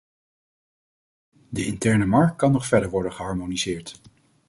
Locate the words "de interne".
1.51-2.05